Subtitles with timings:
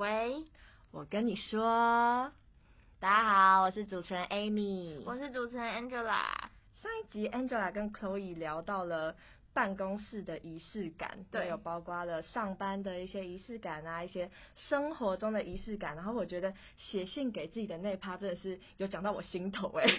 [0.00, 0.46] 喂，
[0.92, 2.32] 我跟你说，
[3.00, 3.24] 大家
[3.56, 6.22] 好，我是主持人 Amy，我是主持人 Angela。
[6.80, 9.14] 上一集 Angela 跟 Chloe 聊到了
[9.52, 15.94] 办公室的仪式感，对，有包括了上班的一些仪式感啊，一些生活中的仪式感。
[15.94, 19.92] 然后我觉得写信给自己的那趴真的是有讲到我心头哎、 欸，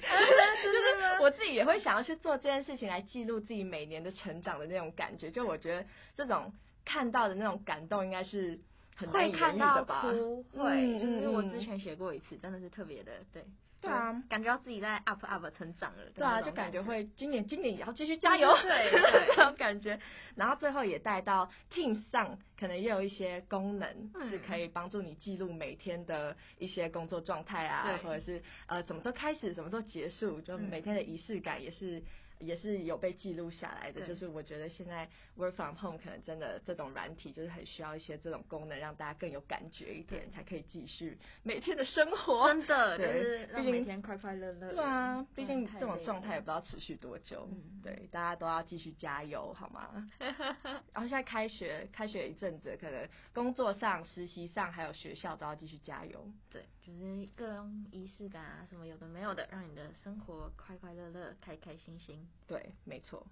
[0.63, 5.29] 就是我自己也会想要去做这件事情来记录自己每年的成长的那种感觉。
[5.29, 5.85] 就我觉得
[6.17, 6.51] 这种
[6.85, 8.59] 看到的那种感动应该是。
[9.07, 13.43] 会看到哭，会，就是我之前学过一次，真的是特别的，对，
[13.81, 17.07] 对啊，感觉到自己在 up up 成长了，对啊，就感觉会。
[17.17, 19.99] 今年今年也要继续加油，对，对， 这种感觉，
[20.35, 32.03] 然后最后也带到 Teams 上，可能也有一些功能是可以帮助你记录每天的一些工作状态啊，或者是呃什么时候开始，什么时候结束，就每天的仪式感也是。
[32.41, 42.47] 也是有被记录下来的，就是我觉得现在 work from home 可能真的这种软体就是很需要一些这种功能，让大家更有感觉一点，才可以继续每天的生活。
[42.47, 44.73] 真的，对，让每天快快乐乐。
[44.73, 47.47] 对啊，毕竟这种状态也不知道持续多久。
[47.83, 50.09] 对，大家都要继续加油，好吗？
[50.19, 56.27] 然后现在开学，开学一阵子，可能工作上、实习上还有学校都要继续加油。
[56.51, 62.27] 对，就是各种仪式感啊，什么有的没有的，让你的生活快快乐乐、开开心心。
[62.47, 63.25] 对，没错。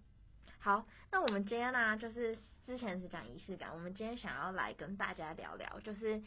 [0.59, 6.21] 好，那我们今天呢、啊，就是之前是讲仪式感，我们今天想要来跟大家聊聊，就是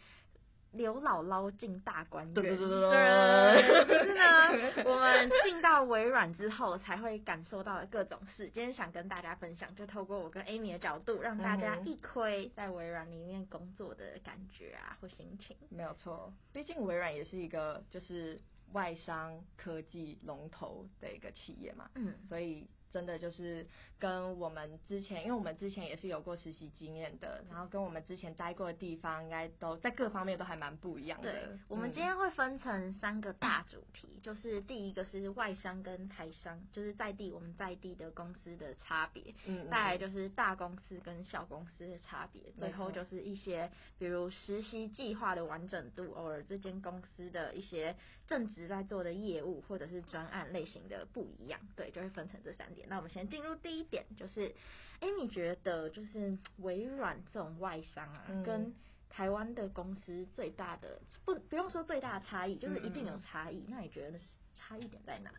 [0.72, 2.34] 刘姥姥进大观园。
[2.34, 3.86] 对对对对对。
[3.86, 8.50] 就是呢，我们进到微软之后，才会感受到的各种事。
[8.50, 15.56] 今天想跟大家分享，就透过我跟 Amy 的角度，让大家一窥在微软里面工作的感觉啊，或心情。
[15.68, 18.40] 没有错，毕竟微软也是一个就是
[18.72, 21.90] 外商科技龙头的一个企业嘛。
[21.94, 22.66] 嗯，所以。
[22.92, 23.66] 真的就是
[24.02, 31.30] 跟我们之前，因为我们之前也是有过实习经验的，然后跟我们之前待过的地方，应该都在各方面都还蛮不一样的。
[31.30, 47.94] 对，我们今天会分成三个大主题，嗯、 就是第一个是外商跟台商，就是在地我们在地的公司的差别，嗯，再来就是大公司跟小公司的差别，嗯、最后就是一些比如实习计划的完整度，偶尔这间公司的一些
[48.26, 52.88] 正职在做的业务或者是专案类型的不一样，对，就会分成这三点。
[52.88, 54.52] 那我们先进入第一点，就是，
[55.00, 58.74] 哎，你觉得就是微软这种外商啊，嗯、跟
[59.10, 63.58] 台湾的公司最大的不不用说最大的差异，就是一定有差异。
[63.58, 64.18] 嗯、那你觉得
[64.54, 65.30] 差异点在哪？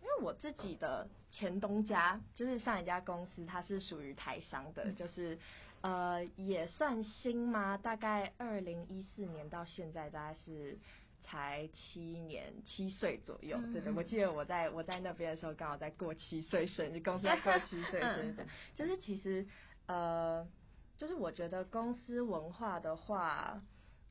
[0.00, 5.36] 因为我自己的前东家就是上一家公司，它是属于台商的，嗯、就是
[5.80, 10.78] 呃也算新嘛，大概二零一四年到现在大概是。
[11.30, 19.46] 才七年七岁左右，嗯、对的，我记得我在我在那边的时候，刚好在过七岁生日，公司在过七岁生日， 就是其实
[19.86, 20.44] 呃，
[20.98, 23.62] 就是我觉得公司文化的话，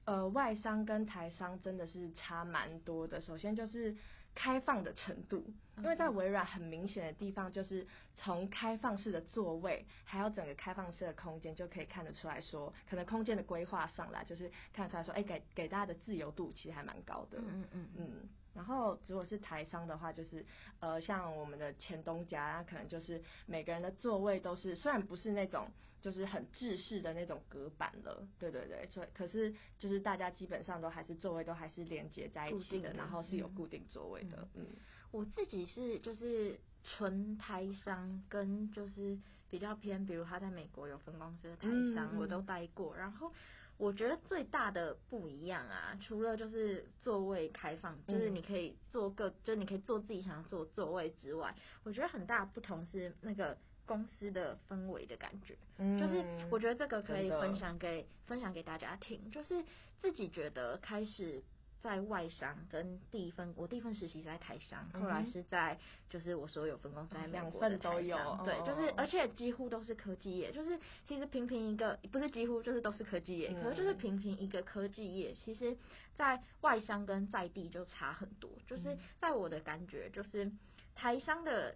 [0.06, 3.20] 呃，外商跟台商真的是差蛮多的。
[3.22, 3.96] 首先就是。
[4.36, 5.44] 开放的程度，
[5.82, 7.86] 因为在微软很明显的地方，就是
[8.18, 17.40] 从开放式的座位，还有整个开放式的空间，就可以看得出来说，可能空间的规划上来，就是看得出来说，哎，给给大家的自由度其实还蛮高的。
[17.40, 18.30] 嗯嗯嗯。
[18.54, 20.46] 然后如果是台商的话，就是
[20.80, 25.68] 呃，像我们的前东家，可能就是每个人的座位都是，虽然不是那种
[26.02, 34.46] 就是很制式的那种隔板了，对对对，所以可是就是大家基本上都还是座位都还是连接在一起的，的然后是有固定座位的。
[34.56, 34.68] 嗯，嗯
[35.12, 39.18] 我自己是就是纯台商跟就是
[39.50, 43.32] 比较偏，比如他在美国有分公司的台商，嗯、我都待过，然后。
[43.80, 55.58] 我觉得最大的不一样啊，除了就是座位开放，就是你可以坐个，就是你可以坐自己想要坐座位之外，我觉得很大的不同是那个公司的氛围的感觉，
[55.98, 56.22] 就是
[56.52, 59.64] 我觉得这个可以分享给分享给大家听，就是
[60.02, 61.42] 自己觉得开始。
[61.82, 65.78] 在外商跟第一份，我第一份实习是在台商，后来是在
[66.10, 75.78] 就是我所有分公司在美国的台商，都有，对，就是而且几乎都是科技业，就是其实平平一个不是几乎就是都是科技业，可是就是平平一个科技业，其实
[76.16, 80.52] 在外商跟在地就差很多，就是在我的感觉就是
[80.96, 81.76] 台商的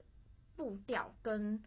[0.56, 1.63] 步调跟。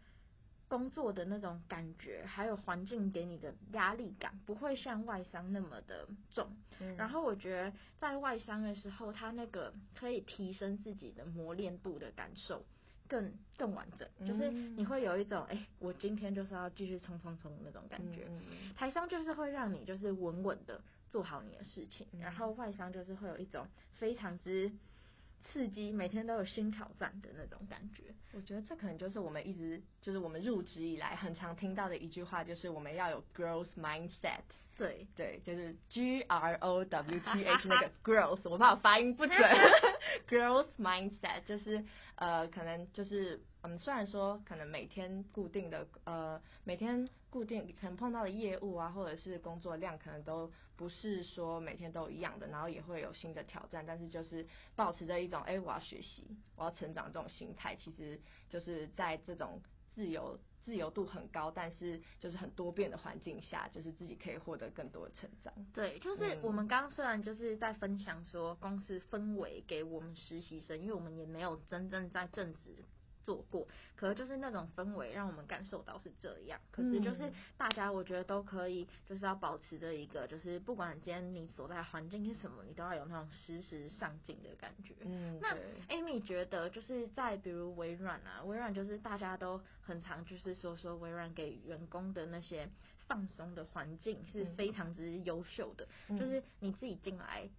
[0.67, 6.47] 工作的那种感觉，还有环境给你的压力感，不会像外商那么的重。
[6.79, 12.65] 嗯、然后我觉得在外商的时候，他那个可以提升自己的磨练度的感受
[13.07, 18.27] 更更完整，就是你会有一种哎、欸，我今天就是要继续冲冲冲的那种感觉。
[18.27, 24.71] 嗯、台商就是会让你就是稳稳的做好你的事情，然后外商就是会有一种非常之。
[25.51, 28.03] 刺激，每天都有新挑战的那种感觉。
[28.33, 34.41] 我觉得这可能就是我们一直就是我们入职以来很常听到的一句话，就是我们要有 growth mindset。
[34.77, 39.35] 对对，就是 G R O W T H 那个 growth，我怕我发音不准。
[40.29, 41.83] growth mindset 就是
[42.15, 56.25] 呃，可能就是嗯，虽然说可能每天固定的呃，每天固定可能碰到的业务啊，或者是工作量，可能都不是说每天都一样的，然后也会有新的挑战，但是就是保持着一种哎、欸，我要学习，
[56.55, 58.19] 我要成长这种心态，其实
[58.49, 59.61] 就是在这种
[59.93, 60.39] 自由。
[60.67, 65.53] 自由度很高，但是就是很多变的环境下，就是自己可以获得更多的成长。
[65.73, 72.83] 对，就是我们刚刚虽然就是在分享说公司氛围给我们实习生，因为我们也没有真正在正职。
[73.27, 76.57] 做过，可是就是那种氛围让我们感受到是这样。
[76.71, 84.95] 可是就是大家，我觉得都可以，就是要保持着一个，就是不管今天你所在环境是什么，你都要有那种时时上进的感觉。
[85.01, 85.53] 嗯，那
[85.89, 92.69] Amy 觉得就是在比如微软啊，微软就是大家都很常就是说说微软给员工的那些
[93.07, 95.85] 放松的环境是非常之优秀的。
[96.07, 97.49] 嗯，就是你自己进来，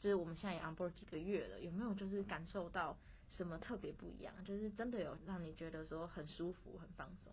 [0.00, 2.96] 就是我们现在也 on board 几个月了，有没有就是感受到？
[3.30, 4.34] 什么特别不一样？
[4.44, 7.32] 就是真的有让你觉得说很舒服、很放松。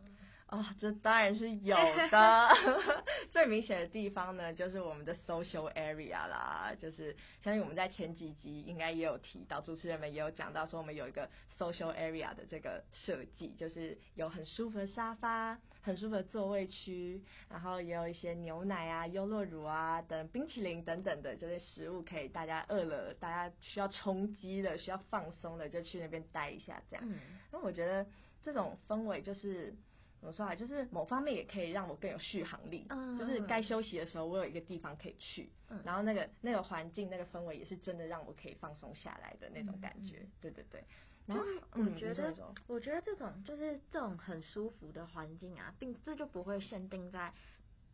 [0.49, 1.75] 哦，这当然是有
[2.09, 2.49] 的。
[3.33, 7.13] 最明显的地方呢，就是我们的 social area 啦，就是
[7.44, 11.29] 相信我们在前几集应该也有提到，主持人们也有讲到说，我们有一个
[11.59, 27.04] social area 的这个设计，就是有很舒服的沙发、很舒服的座位区，然后也有一些牛奶啊、优酪乳啊等冰淇淋等等的，就是食物可以大家饿了，大家需要充饥的、需要放松的，就去那边待一下这样。
[27.07, 27.18] 嗯，
[27.51, 28.06] 那我觉得
[28.44, 29.74] 这种氛围就是。
[30.19, 30.56] 怎么说啊？
[30.56, 32.88] 就是某方面也可以让我更有续航力。
[32.89, 35.48] 嗯，就是该休息的时候，我有一个地方可以去。
[35.69, 40.18] 嗯，然后那个那个环境、那个氛围也是真的让我可以放松下来的那种感觉。
[40.22, 40.84] 嗯、对对对。
[41.28, 47.31] 就是我觉得，嗯、我觉得这种就是这种很舒服的环境啊，并这就不会限定在。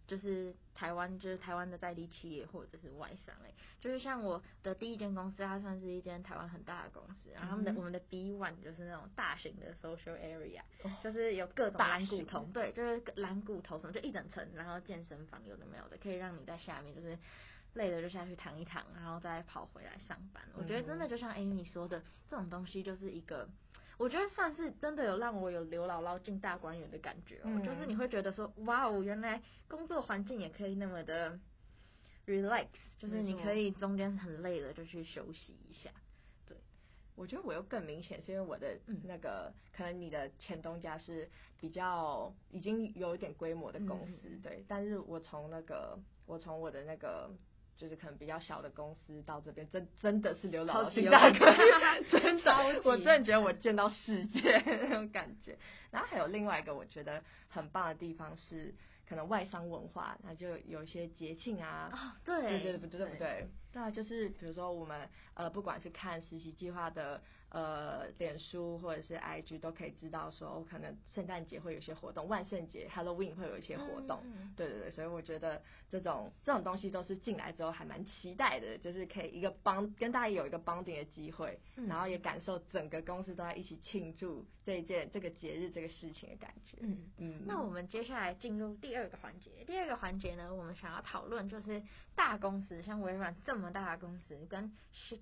[0.05, 17.17] 就是台湾，就是台湾的在地企业或者是外商诶，就是像我的第一间公司，它算是一间台湾很大的公司，然后他们的、嗯、我们的 B one 就是那种大型的 social area，、哦、就是有各种蓝骨头，对，就是蓝骨头什么，就一整层，然后健身房有的没有的，可以让你在下面就是
[17.73, 20.43] 累了就下去躺一躺，然后再跑回来上班。
[20.47, 23.47] 嗯、我觉得真的就像 Amy 说的，这种东西就是一个。
[24.03, 31.39] 我觉得算是真的有让我有刘姥姥进大观园的感觉哦，嗯、就是你会觉得说，哇哦，原来工作环境也可以那么的
[32.27, 32.67] relax，
[32.99, 35.89] 就是你可以中间很累了就去休息一下。
[36.45, 36.57] 对，
[37.15, 47.31] 我觉得我又更明显，是因为我的那个、嗯、可能你的前东家是比较已经有一点规模的公司，嗯、对，但是我从那个我从我的那个。
[47.77, 51.45] 就是可能比较小的公司到这边，真真的是刘姥姥进大哥，
[52.09, 55.57] 真的，我真的觉得我见到世界 那种感觉。
[55.91, 58.73] 然后还有另外一个我觉得很棒的地方是，
[59.07, 63.47] 可能外商文化，那就有一些节庆啊，哦、对，对对不对对不对？
[63.71, 67.21] 对啊，就是比如说我们呃，不管是看实习计划的。
[67.53, 86.77] 呃，脸书或者是 IG 都可以知道说，可能圣诞节会有一些活动，万圣节 Halloween 会有一些活动，嗯、对对对，所以我觉得这种这种东西都是进来之后还蛮期待的，就是可以一个帮跟大家有一个 bonding 的机会，嗯、然后也感受整个公司都在一起庆祝这一件这个节日这个事情的感觉。
[86.81, 87.37] 嗯嗯。
[87.39, 91.79] 嗯，那我们接下来进入第二个环节，第二个环节呢，我们想要讨论就是
[92.15, 94.71] 大公司，像微软这么大的公司，跟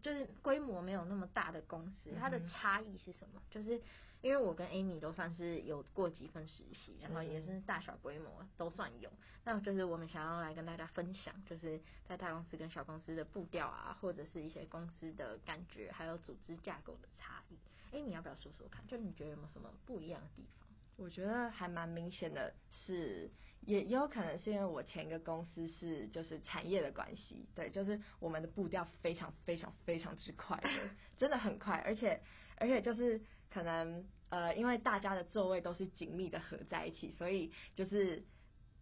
[0.02, 2.10] 就是规模没有那么大的公司。
[2.22, 3.42] 它的差异是什么？
[3.50, 3.82] 就是
[4.22, 9.12] 因为我跟 Amy 都算是有过几份实习，然后也是大小规模都算有。
[9.44, 17.58] 那就是我们想要来跟大家分享，就是在大公司跟小公司的步调啊，或者是一些公司的感觉，还有组织架构的差异。
[17.96, 18.86] Amy 要不要说说看？
[18.88, 20.68] 就你觉得有没有什么不一样的地方？
[20.98, 23.30] 我觉得还蛮明显的是，
[23.62, 30.70] 也也有可能是因为我前一个公司是就是产业的关系，对，就是我们的步调非常非常非常之快的，
[31.18, 32.22] 真的很快，而且。
[32.58, 33.20] 而且就是
[33.52, 38.24] 可能呃，因为大家的座位都是紧密的合在一起，所以就是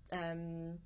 [0.09, 0.77] 嗯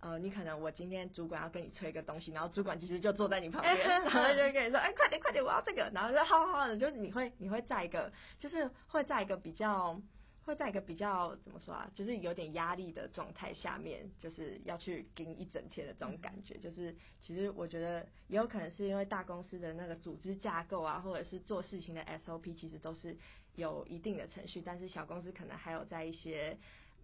[0.00, 10.00] 呃，你可能我今天主管要跟你催一个东西，然后主管其实就坐在你旁边， 然后就跟你说，哎，快点快点，我要这个，然后就好好好的，就是你会你会在一个就是会在一个比较。
[10.44, 16.58] 会在一个比较怎么说啊，就是有点压力的状态下面，就是要去盯一整天的这种感觉。
[16.58, 23.16] 就是其实我觉得也有可能是因为大公司的那个组织架构啊，或者是做事情的 SOP，其实都是
[23.54, 24.60] 有一定的程序。
[24.60, 26.56] 但是小公司可能还有在一些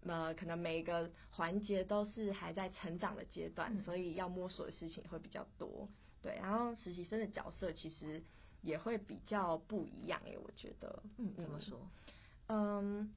[0.05, 5.89] 呃，可能每一个环节都是还在成长的阶段，所以要摸索的事情会比较多。
[6.23, 8.23] 对，然后实习生的角色其实。
[8.63, 11.01] 也会比较不一样耶，我觉得。
[11.19, 11.79] 嗯，怎么说？
[12.49, 13.15] 嗯，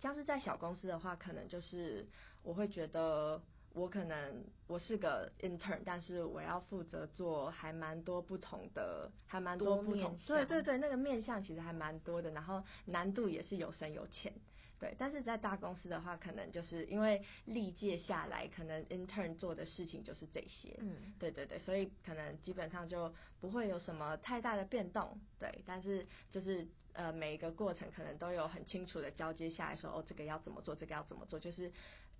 [0.00, 2.06] 像是在小公司的话，可能就是
[2.42, 3.40] 我会觉得。
[3.74, 10.16] 我可能我是个 intern，但是我要负责做还蛮多不同的，还蛮多不同。
[10.26, 14.32] 对对对，那个面向其实还蛮多的，然后难度也是有深有浅。
[14.80, 20.74] 对，但是在大公司的话，可能就是因为历届下来，可能 intern 做的事情就是这些。
[20.80, 25.16] 嗯，对对对，所以可能基本上就不会有什么太大的变动。
[25.38, 26.66] 对，但是就是
[26.98, 31.70] 呃每一个过程可能都有很清楚的交接下来说，哦，这个要怎么做，这个要怎么做，就是。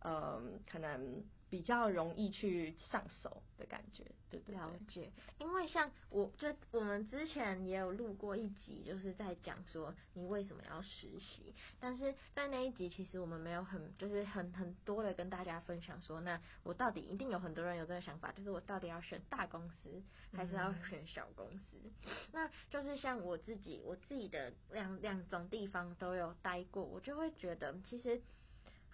[0.04, 4.54] 嗯，可能比较容易去上手的感觉，对对对。
[4.54, 11.52] 了解，因为像我，就我们之前也有录过一集，就是在讲说你为什么要实习。
[11.80, 20.02] 但是在那一集，其实我们没有很，就是很很多的跟大家分享说，那我到底一定有很多人有这个想法，就是我到底要选大公司
[20.32, 21.76] 还是要选小公司？
[21.82, 28.20] 嗯、那就是像我自己，我自己的两两种地方都有待过，我就会觉得其实。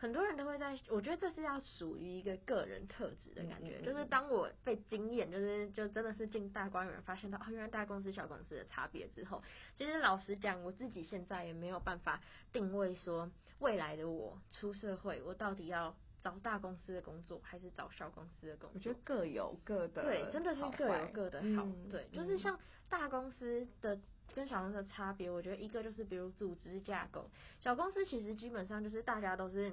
[0.04, 3.80] 很多人都会在，我觉得这是要属于一个个人特质的感觉。
[3.80, 9.42] 就是当我被惊艳，就是就真的是进大观园，发现到哦，原来大公司小公司的差别之后，
[9.74, 12.20] 其实老实讲，我自己现在也没有办法
[12.52, 13.30] 定位说
[13.60, 18.72] 未来的我出社会，我到底要找大公司的工作还是找小公司的工作？
[18.74, 21.66] 我觉得各有各的，对，真的是各有各的好。
[21.90, 23.98] 对，就是像大公司的。
[24.34, 27.30] 跟小公司的差别，我觉得一个就是比如组织架构，
[27.60, 29.70] 小公司其实基本上就是大家都是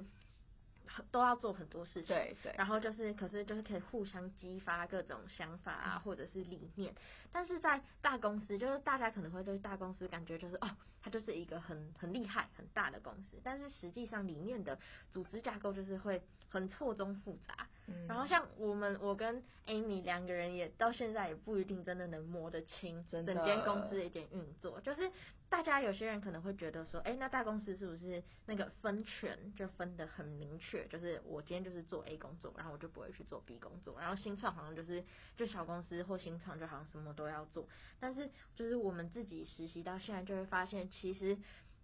[1.10, 6.94] 都要做很多事情，对对，然后就是可是就是可以互相激发各种想法啊，或者是理念，
[7.30, 10.70] 但是在大公司就是大家可能会对大公司感觉就是哦，
[11.00, 14.78] 它就是一个很很厉害很大的公司，但是实际上里面的
[15.10, 17.68] 组织架构就是会很错综复杂。
[17.88, 24.80] 嗯、然后像我们，我跟 Amy 两个人也到现在也不一定真的能摸得清整间公司的一点运作。
[24.80, 25.10] 就是
[25.48, 30.86] 大家有些人可能会觉得说，哎，那大公司是不是那个分权就分得很明确？
[30.86, 33.98] 就是我今天就是做 A 工作，然后我就不会去做 B 工作。
[33.98, 35.02] 然后新创好像就是
[35.36, 37.68] 就小公司或新创就好像什么都要做。
[37.98, 41.36] 但是就是我们自己实习到现在就会发现，其实。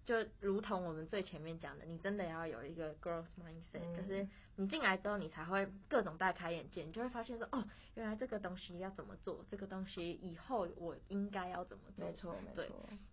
[0.09, 7.63] 就如同我们最前面讲的，你真的要有一个 growth mindset，、嗯、就是你进来之后，你才会各种大开眼界，你就会发现说，哦，
[7.95, 12.07] 原来这个东西要怎么做，这个东西以后我应该要怎么做。
[12.07, 12.71] 没错，对，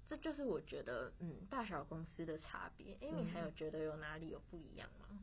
[0.07, 2.93] 这就是我觉得，嗯，大小公司的差别。
[3.01, 5.19] 哎、欸，你还有觉得有哪里有不一样吗？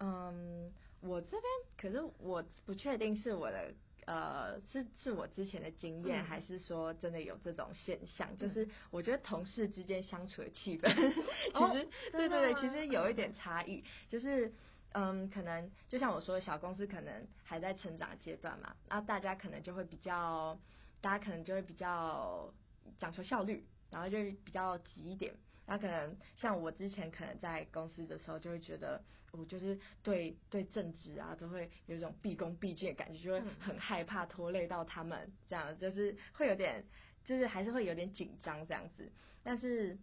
[0.00, 0.70] 嗯，
[1.00, 1.42] 我这边
[1.78, 3.72] 可是我不确定是我的。
[4.06, 8.28] 呃，是是我之前的经验，嗯、还是说真的有这种现象？
[8.32, 13.84] 嗯、就是我觉得同事之间相处的气氛，嗯、其实、哦、对对对，其实有一点差异。
[14.08, 14.52] 就是
[14.92, 20.56] 嗯，可能就像我说的，小公司可能还在成长阶段嘛，那大家可能就会比较，
[21.00, 22.50] 大家可能就会比较
[22.98, 25.34] 讲求效率，然后就比较急一点。
[25.66, 36.84] 那可能像我之前可能在公司的时候，就会觉得我就是对对政治啊，都会有一种毕恭毕敬的感觉，就会很害怕拖累到他们，这样就是会有点，
[37.24, 39.10] 就是还是会有点紧张这样子。
[39.42, 39.98] 但是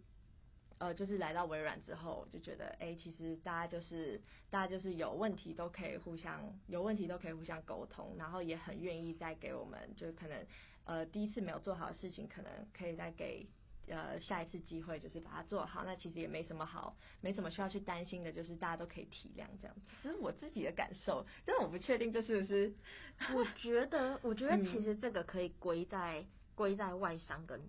[0.78, 10.46] 呃，就是来到微软之后，就觉得哎、欸，其实大家就是大家就是有问题都可以互相有问题都可以互相沟通，然后也很愿意再给我们，就可能
[10.84, 13.48] 呃第一次没有做好的事情，可能可以再给。
[13.88, 19.88] 呃，下一次机会就是把它做好，那其实也没什么好，没什么需要去担心的，就是大家都可以体谅这样子。
[20.02, 22.72] 这是我自己的感受，但我不确定这是不是。
[23.34, 26.24] 我觉得，我觉得其实这个可以归在
[26.54, 27.60] 归、嗯、在外商跟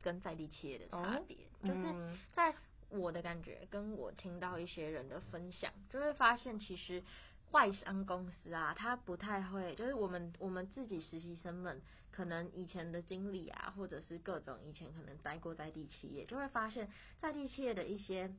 [0.00, 2.54] 跟在地企业的差别，哦、就是在
[2.88, 7.02] 我的感觉，跟我听到一些人的分享，就会发现其实。
[7.52, 11.80] 外商公司啊，他不太会，就是我们我们自己实习生们，
[12.10, 16.90] 可能以前的经历啊，或者是各种以前可能待过在地企业，就会发现
[17.20, 18.34] 在地企业的一些。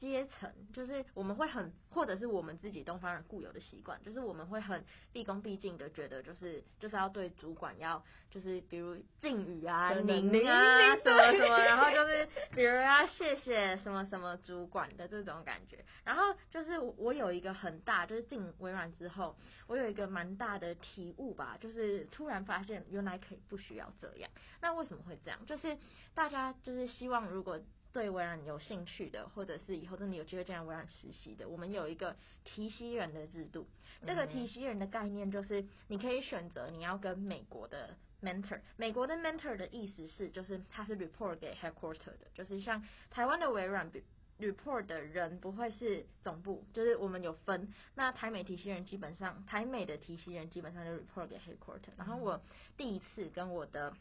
[0.00, 15.84] 阶层就是我们会很，或者是我们自己东方人固有的习惯，就是我们会很毕恭毕敬的觉得，就是就是要对主管要就是比如敬语啊、您啊什么什么，然后就是比如要谢谢什么什么主管的这种感觉。
[16.02, 24.30] 然后就是我有一个很大，就是进微软之后，我有一个蛮大的体悟吧，就是突然发现原来可以不需要这样。
[24.62, 25.44] 那为什么会这样？
[25.44, 25.76] 就是
[26.14, 27.60] 大家就是希望如果。
[27.92, 33.66] 对微软有兴趣的，或者是以后真的有机会这样微软实习的，我们有一个提息人的制度。
[34.06, 38.60] 这个提息人的概念就是，你可以选择你要跟美国的 mentor。
[38.76, 43.90] 美国的 mentor 的意思是，就是他是 report 给 headquarter 的，就是像台湾的微软
[44.38, 47.68] report 的人不会是总部，就是我们有分。
[47.94, 51.90] 那台美提息人基本上，台美的提息人基本上就 report 给 headquarter。
[51.98, 52.40] 然后我
[52.78, 53.92] 第一次跟我的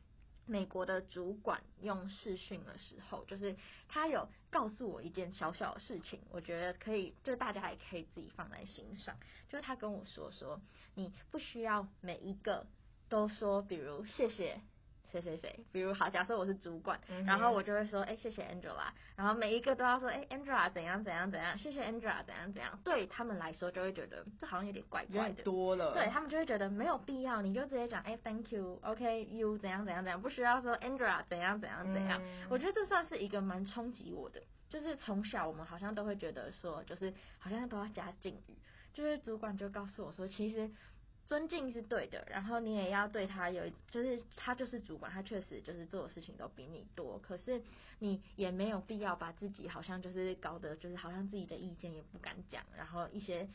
[0.50, 3.56] 美国的主管用视讯的时候，就是
[3.88, 9.15] 他有告诉我一件小小的事情，我觉得可以，就大家也可以自己放在心上。
[9.48, 10.60] 就是他跟我说说，
[10.96, 12.65] 你不需要每一个
[13.10, 14.60] 都说，比如谢谢。
[15.11, 38.55] 谁谁谁，比如好，假设我是主管，嗯、然后我就会说，哎、欸，谢谢 Angela，然后每一个都要说，哎、欸，Angela 怎样怎样怎样，谢谢 Angela 怎样怎样，对他们来说就会觉得这好像有点怪怪的，多了，对他们就会觉得没有必要，你就直接讲，哎、欸，Thank you，OK，you、okay, 怎样怎样怎样，不需要说 Angela 怎样怎样怎样，嗯、我觉得这算是一个蛮冲击我的，就是从小我们好像都会觉得说，就是好像都要加敬语，
[38.93, 40.69] 就是主管就告诉我说，其实。
[41.29, 47.62] 尊敬是对的，然后你也要对他有，就是他就是主管，他确实就是做的事情都比你多，可是
[48.00, 53.48] 你也没有必要把自己好像就是搞得就是好像自己的意见也不敢讲，然后一些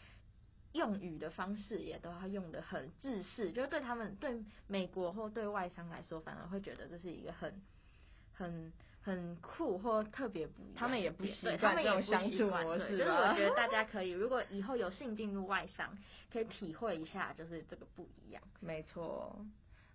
[0.73, 7.61] 用语的方式也都要用得很制式，就是对他们对美国或对外商来说，反而会觉得这是一个很
[8.33, 8.73] 很。
[9.05, 12.97] 很酷或特别不一样，他们也不习惯这种相处模式。
[12.97, 15.95] 就是我觉得大家可以，如果以后有幸进入外商，
[16.33, 18.43] 可以体会一下，就是这个不一样。
[18.61, 19.45] 没错。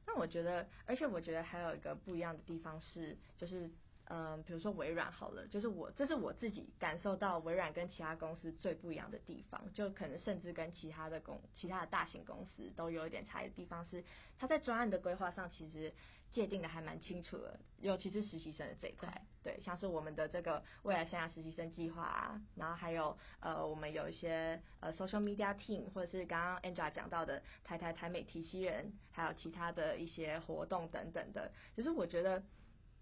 [0.05, 3.67] 那我觉得，而且我觉得还有一个不一样的地方是，就是
[4.09, 14.03] 嗯，比如说微软好了，就是我这是我自己感受到微软跟其他公司最不一样的地方，就可能甚至跟其他的公、其他的大型公司都有一点差异的地方是，
[14.37, 15.91] 它在专案的规划上其实。
[16.31, 32.43] 界定的还蛮清楚的，尤其是实习生的这一块，对，像是我们的这个未来生涯实习生计划啊，然后还有呃，我们有一些呃 social media team，或者是刚刚 Angela 讲到的台台台美提西人，还有其他的一些活动等等的，就是我觉得。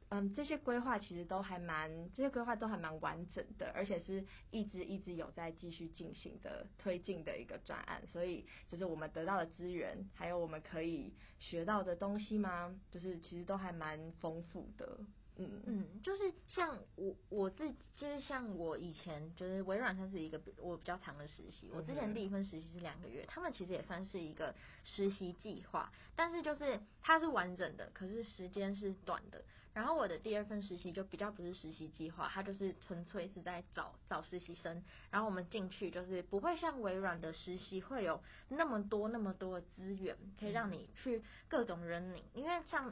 [0.10, 14.98] 嗯，这些规划其实都还蛮，这些规划都还蛮完整的，而且是一直一直有在继续进行的推进的一个专案，所以就是我们得到的资源，还有我们可以学到的东西吗，就是其实都还蛮丰富的。
[15.40, 29.44] 嗯嗯，就是像我我自己，就是像我以前就是微软算是一个我比较长的实习，我之前第一份实习是两个月，他们其实也算是一个实习计划，但是就是它是完整的，可是时间是短的。
[29.78, 42.92] 然后我的第二份实习就比较不是实习计划，它就是纯粹是在找找实习生，然后我们进去就是不会像微软的实习会有那么多那么多的资源可以让你去各种人领，因为像。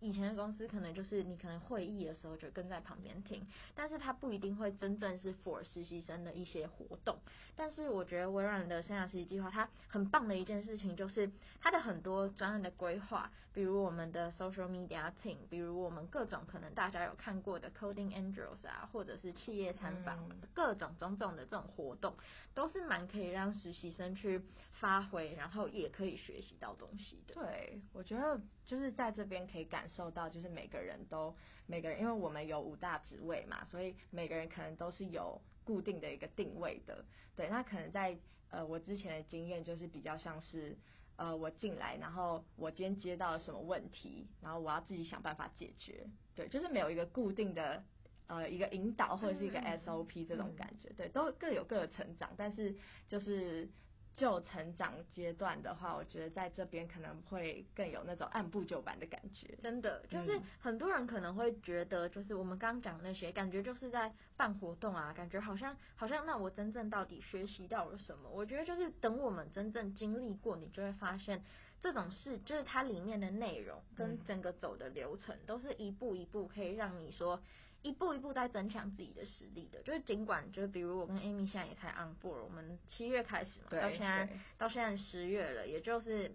[0.00, 7.18] 以前的公司可能就是你可能会议的时候就跟在旁边听，但是它不一定会真正是 for 实习生的一些活动。
[7.56, 11.30] 但是我觉得微软的生涯实习计划它很棒的一件事情就是
[11.60, 22.14] 它的很多专案的规划，比如我们的 social media team，比如我们各种可能大家有看过的 Coding Angels 啊，或者是企业参访，各种种种的这种活动，
[22.54, 27.34] 都是蛮可以让实习生去发挥，然后也可以学习到东西的。
[27.34, 29.85] 对，我觉得就是在这边可以感。
[29.86, 31.32] 感受到就是每个人都
[31.66, 37.04] 每个人，因为我们有五大职位嘛，所以每个人可能都是有固定的一个定位的。
[37.36, 38.18] 对，那可能在
[38.50, 40.76] 呃我之前的经验就是比较像是
[41.14, 46.04] 呃我进来，然后我今天接到了什么问题，然后我要自己想办法解决。
[46.34, 47.80] 对，就是没有一个固定的
[48.26, 50.88] 呃一个引导或者是一个 SOP 这种感觉。
[50.96, 52.74] 对，都各有各的成长，但是
[53.08, 53.70] 就是。
[54.16, 59.54] 就成长阶段的话，我觉得在这边可能会更有那种按部就班的感觉。
[59.62, 68.30] 真的，就是很多人可能会觉得，就是我们刚讲那些，感觉就是在办活动啊，感觉好像好像那我真正到底学习到了什么？
[68.30, 71.44] 我觉得就是等我们真正经历过，你就会发现
[71.80, 77.38] 这种事，就是它里面的内容跟整个走的流程，都是一步一步可以让你说。
[77.82, 86.34] 一步一步在增强自己的实力的，就是尽管就是比如我跟 Amy 现在也才 on board，我们七月开始嘛，到现在到现在十月了，也就是。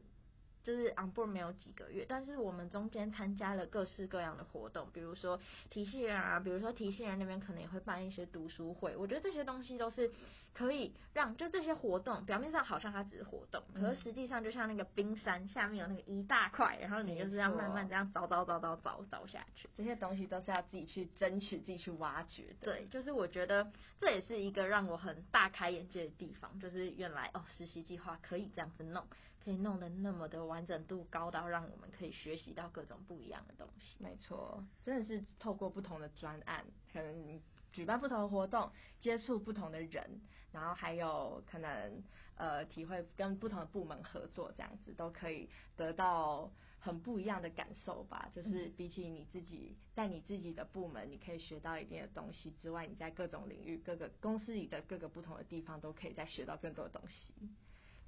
[0.64, 10.12] 就是 on board 没有几个月，但是我们中间参加了各式各样的活动，比如说提系人啊，比如说提系人那边可能也会办一些读书会，我觉得这些东西都是
[10.54, 22.74] 可以让就这些活动表面上好像它只是活动，可是实际上就像那个冰山下面有那个一大块，然后你就是这样慢慢这样凿凿凿凿凿凿下去，这些东西都是要自己去争取、自己去挖掘的。
[22.74, 29.04] 对，就是我觉得这也是一个让我很大开眼界的地方，就是原来哦，实习计划可以这样子弄。
[29.44, 33.96] 可以弄得那么的完整度高到让我们可以学习到各种不一样的东西。
[34.00, 37.42] 没错，真的是透过不同的专案，可能
[37.74, 42.04] 举办不同的活动，接触不同的人，然后还有可能
[42.36, 48.30] 呃体会跟不同的部门合作，这样子都可以得到很不一样的感受吧。
[48.34, 57.34] 就是比起你自己在你自己的部门，你可以学到一定的东西之外，你在各种领域、各个公司里的各个不同的地方都可以再学到更多的东西。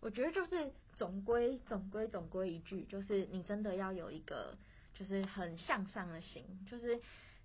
[0.04, 4.58] 我觉得就是总归总归总归一句，就是你真的要有一个
[4.94, 7.00] 就是很向上的心，就是。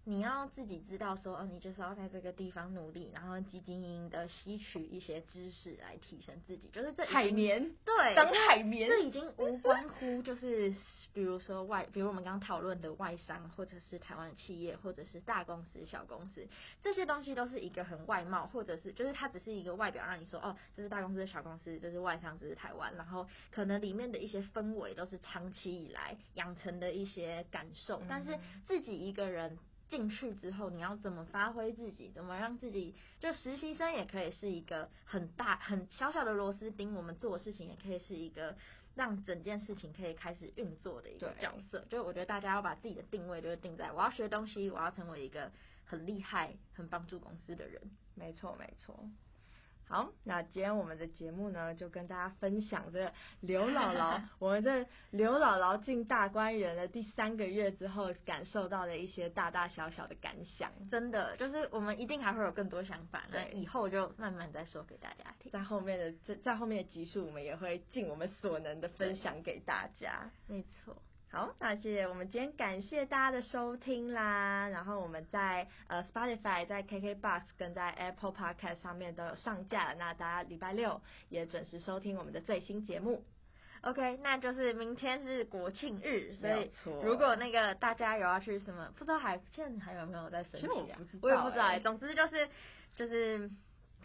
[0.09, 10.75] 你要自己知道说，哦，你就是要在这个地方努力，然后积极营营的吸取一些知识来提升自己，就是这海绵，对，当海绵，这已经无关乎就是，
[11.13, 16.49] 比如说外，比如我们刚刚讨论的外商，或者是台湾的企业，或者是大公司、小公司，
[16.83, 29.59] 这些东西都是一个很外貌，或者是就是它只是一个外表，让你说，哦，这是大公司、小公司，这是外商，这是台湾，然后可能里面的一些氛围都是长期以来养成的一些感受，但是自己一个人。
[29.89, 32.11] 进去之后，你要怎么发挥自己？
[32.15, 36.95] 怎么让自己就实习生也可以是一个很大很小小的螺丝钉？
[36.95, 38.57] 我们做的事情也可以是一个
[38.95, 41.85] 让整件事情可以开始运作的一个角色。
[41.89, 45.51] 就我觉得大家要把自己的定位就是定在我要学东西，我要成为一个
[45.85, 47.81] 很厉害、很帮助公司的人。
[48.15, 49.09] 没错，没错。
[49.89, 60.71] 好，那今天我们的节目呢，就跟大家分享这刘姥姥， 我们这刘姥姥进大观园的第三个月之后，感受到的一些大大小小的感想。
[60.91, 65.51] 真的，就是我们一定还会有更多想法，那以后就慢慢再说给大家听。
[65.51, 70.31] 在后面的在在后面的集数，我们也会尽我们所能的分享给大家。
[70.47, 70.95] 没错。
[71.31, 74.67] 好，那谢谢我们今天感谢大家的收听啦。
[74.71, 79.95] 然后我们在呃 Spotify、在 KKBox 跟在 Apple Podcast 上面都有上架了。
[79.97, 83.23] 那大家礼拜六也准时收听我们的最新节目。
[83.83, 86.73] OK，那就是明天是国庆日，所以
[87.05, 90.99] 如果那个大家有要去什么，不知道还现在还有没有在申请啊？
[91.21, 91.79] 我也不知道欸。
[91.81, 92.49] 总之就是
[92.97, 93.51] 就是。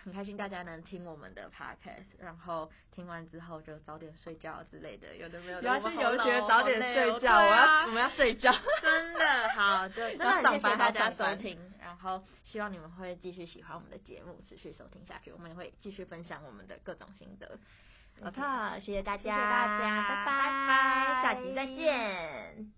[0.04, 5.68] 很开心大家能听我们的 podcast，然后听完之后就早点睡觉之类的，有的没有的。
[5.68, 8.54] 有些有学早点睡觉，我要我们要睡觉。
[8.82, 17.58] 真的好，就 真的很谢谢大家收听，然后希望你们会继续喜欢我们的节目，持续收听下去，我们也会继续分享我们的各种心得。
[18.22, 22.74] 好，谢谢大家，谢谢大家，拜拜，下集再见。